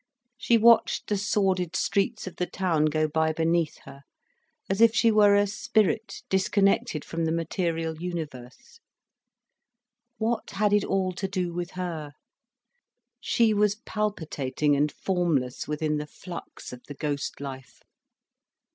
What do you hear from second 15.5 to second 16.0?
within